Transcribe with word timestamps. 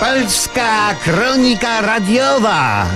Polska 0.00 0.94
Kronika 1.04 1.80
Radiowa. 1.80 2.86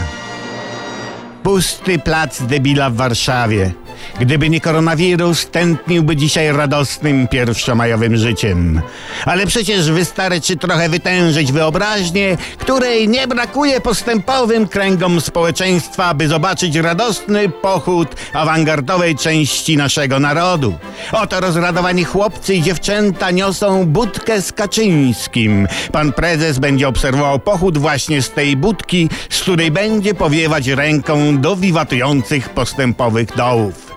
Pusty 1.43 1.99
plac 1.99 2.43
debila 2.43 2.91
w 2.91 2.97
Warszawie. 2.97 3.73
Gdyby 4.21 4.51
nie 4.51 4.61
koronawirus, 4.61 5.47
tętniłby 5.51 6.17
dzisiaj 6.17 6.53
radosnym 6.53 7.29
pierwszomajowym 7.29 8.17
życiem. 8.17 8.81
Ale 9.25 9.47
przecież 9.47 9.91
wystarczy 9.91 10.57
trochę 10.57 10.89
wytężyć 10.89 11.53
wyobraźnię, 11.53 12.37
której 12.59 13.09
nie 13.09 13.29
brakuje 13.29 13.81
postępowym 13.81 14.69
kręgom 14.69 15.21
społeczeństwa, 15.21 16.15
by 16.15 16.29
zobaczyć 16.29 16.77
radosny 16.77 17.49
pochód 17.49 18.09
awangardowej 18.33 19.17
części 19.17 19.77
naszego 19.77 20.21
narodu. 20.21 20.75
Oto 21.13 21.41
rozradowani 21.41 22.05
chłopcy 22.05 22.55
i 22.55 22.63
dziewczęta 22.63 23.31
niosą 23.31 23.87
budkę 23.87 24.43
z 24.43 24.53
Kaczyńskim. 24.53 25.69
Pan 25.93 26.13
prezes 26.13 26.59
będzie 26.59 26.89
obserwował 26.89 27.39
pochód 27.39 27.79
właśnie 27.79 28.23
z 28.23 28.31
tej 28.31 28.57
budki, 28.57 29.09
z 29.31 29.41
której 29.41 29.71
będzie 29.71 30.15
powiewać 30.15 30.67
ręką 30.67 31.41
do 31.41 31.57
wiwatujących 31.57 32.49
postępowych 32.49 33.37
dołów. 33.37 33.94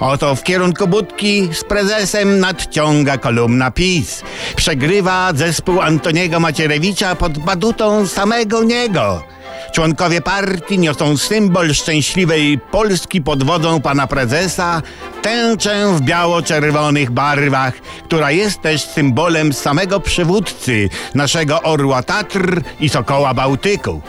Oto 0.00 0.34
w 0.34 0.42
kierunku 0.42 0.88
budki 0.88 1.48
z 1.52 1.64
prezesem 1.64 2.40
nadciąga 2.40 3.18
kolumna 3.18 3.70
PiS. 3.70 4.22
Przegrywa 4.56 5.32
zespół 5.34 5.80
Antoniego 5.80 6.40
Macierewicza 6.40 7.14
pod 7.14 7.38
badutą 7.38 8.06
samego 8.06 8.64
niego. 8.64 9.22
Członkowie 9.72 10.20
partii 10.20 10.78
niosą 10.78 11.16
symbol 11.16 11.74
szczęśliwej 11.74 12.58
Polski 12.58 13.22
pod 13.22 13.42
wodą 13.42 13.80
pana 13.80 14.06
prezesa, 14.06 14.82
tęczę 15.22 15.92
w 15.96 16.00
biało-czerwonych 16.00 17.10
barwach, 17.10 17.74
która 18.04 18.30
jest 18.30 18.60
też 18.62 18.82
symbolem 18.82 19.52
samego 19.52 20.00
przywódcy, 20.00 20.88
naszego 21.14 21.62
orła 21.62 22.02
Tatr 22.02 22.60
i 22.80 22.88
sokoła 22.88 23.34
Bałtyku. 23.34 24.02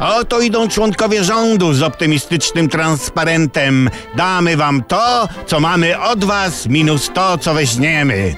Oto 0.00 0.40
idą 0.40 0.68
członkowie 0.68 1.24
rządu 1.24 1.74
z 1.74 1.82
optymistycznym 1.82 2.68
transparentem. 2.68 3.90
Damy 4.16 4.56
wam 4.56 4.82
to, 4.82 5.28
co 5.46 5.60
mamy 5.60 6.00
od 6.00 6.24
was, 6.24 6.66
minus 6.66 7.10
to, 7.14 7.38
co 7.38 7.54
weźmiemy. 7.54 8.34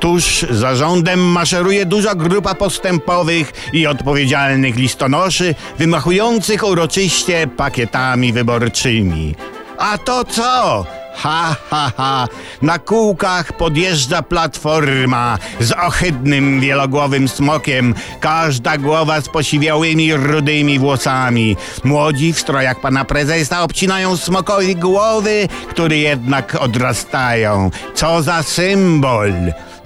Tuż 0.00 0.46
za 0.50 0.76
rządem 0.76 1.20
maszeruje 1.20 1.86
duża 1.86 2.14
grupa 2.14 2.54
postępowych 2.54 3.52
i 3.72 3.86
odpowiedzialnych 3.86 4.76
listonoszy, 4.76 5.54
wymachujących 5.78 6.64
uroczyście 6.64 7.46
pakietami 7.46 8.32
wyborczymi. 8.32 9.34
A 9.78 9.98
to 9.98 10.24
co? 10.24 10.84
Ha, 11.14 11.56
ha, 11.70 11.92
ha. 11.96 12.26
Na 12.62 12.78
kółkach 12.78 13.52
podjeżdża 13.52 14.22
platforma 14.22 15.38
z 15.60 15.72
ohydnym 15.72 16.60
wielogłowym 16.60 17.28
smokiem. 17.28 17.94
Każda 18.20 18.78
głowa 18.78 19.20
z 19.20 19.28
posiwiałymi 19.28 20.14
rudymi 20.14 20.78
włosami. 20.78 21.56
Młodzi 21.84 22.32
w 22.32 22.40
strojach 22.40 22.80
pana 22.80 23.04
prezesa 23.04 23.62
obcinają 23.62 24.16
smokowi 24.16 24.76
głowy, 24.76 25.48
które 25.68 25.96
jednak 25.96 26.54
odrastają. 26.60 27.70
Co 27.94 28.22
za 28.22 28.42
symbol! 28.42 29.32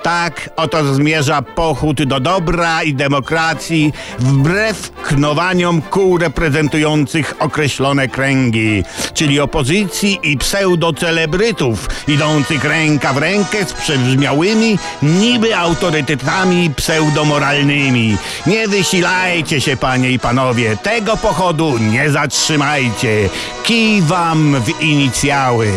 Tak 0.02 0.50
oto 0.56 0.94
zmierza 0.94 1.42
pochód 1.42 2.02
do 2.02 2.20
dobra 2.20 2.82
i 2.82 2.94
demokracji 2.94 3.92
wbrew 4.18 4.92
knowaniom 5.02 5.82
kół 5.82 6.18
reprezentujących 6.18 7.34
określone 7.38 8.08
kręgi, 8.08 8.84
czyli 9.14 9.40
opozycji 9.40 10.18
i 10.22 10.38
pseudocelebrytów 10.38 11.88
idących 12.08 12.64
ręka 12.64 13.12
w 13.12 13.18
rękę 13.18 13.64
z 13.64 13.72
przebrzmiałymi 13.72 14.78
niby 15.02 15.56
autorytetami 15.56 16.70
pseudomoralnymi. 16.76 18.16
Nie 18.46 18.68
wysilajcie 18.68 19.60
się, 19.60 19.76
panie 19.76 20.10
i 20.10 20.18
panowie, 20.18 20.76
tego 20.76 21.16
pochodu 21.16 21.78
nie 21.78 22.10
zatrzymajcie. 22.10 23.28
Kij 23.62 24.02
wam 24.02 24.56
w 24.60 24.82
inicjały. 24.82 25.72